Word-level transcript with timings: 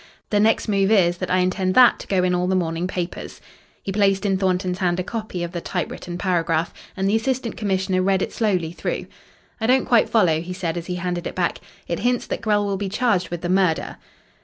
The 0.31 0.39
next 0.39 0.67
move 0.67 0.89
is, 0.89 1.17
that 1.17 1.29
I 1.29 1.37
intend 1.41 1.75
that 1.75 1.99
to 1.99 2.07
go 2.07 2.23
in 2.23 2.33
all 2.33 2.47
the 2.47 2.55
morning 2.55 2.87
papers." 2.87 3.39
He 3.83 3.91
placed 3.91 4.25
in 4.25 4.35
Thornton's 4.35 4.79
hand 4.79 4.99
a 4.99 5.03
copy 5.03 5.43
of 5.43 5.51
the 5.51 5.61
typewritten 5.61 6.17
paragraph, 6.17 6.73
and 6.97 7.07
the 7.07 7.15
Assistant 7.15 7.55
Commissioner 7.55 8.01
read 8.01 8.23
it 8.23 8.33
slowly 8.33 8.71
through. 8.71 9.05
"I 9.59 9.67
don't 9.67 9.85
quite 9.85 10.09
follow," 10.09 10.41
he 10.41 10.53
said 10.53 10.75
as 10.75 10.87
he 10.87 10.95
handed 10.95 11.27
it 11.27 11.35
back. 11.35 11.59
"It 11.87 11.99
hints 11.99 12.25
that 12.25 12.41
Grell 12.41 12.65
will 12.65 12.77
be 12.77 12.89
charged 12.89 13.29
with 13.29 13.41
the 13.41 13.49
murder." 13.49 13.97